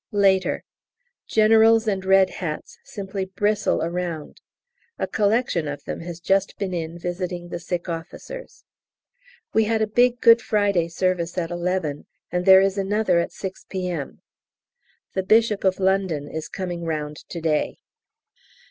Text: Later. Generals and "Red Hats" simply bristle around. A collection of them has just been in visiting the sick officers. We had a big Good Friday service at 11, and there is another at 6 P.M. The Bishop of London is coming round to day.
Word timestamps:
Later. 0.13 0.63
Generals 1.27 1.87
and 1.87 2.03
"Red 2.03 2.31
Hats" 2.31 2.79
simply 2.83 3.25
bristle 3.25 3.83
around. 3.83 4.41
A 4.97 5.05
collection 5.05 5.67
of 5.67 5.83
them 5.83 5.99
has 5.99 6.19
just 6.19 6.57
been 6.57 6.73
in 6.73 6.97
visiting 6.97 7.49
the 7.49 7.59
sick 7.59 7.87
officers. 7.87 8.63
We 9.53 9.65
had 9.65 9.83
a 9.83 9.85
big 9.85 10.19
Good 10.19 10.41
Friday 10.41 10.87
service 10.87 11.37
at 11.37 11.51
11, 11.51 12.07
and 12.31 12.45
there 12.47 12.61
is 12.61 12.79
another 12.79 13.19
at 13.19 13.31
6 13.31 13.67
P.M. 13.69 14.23
The 15.13 15.21
Bishop 15.21 15.63
of 15.63 15.79
London 15.79 16.27
is 16.27 16.49
coming 16.49 16.83
round 16.83 17.17
to 17.29 17.39
day. 17.39 17.77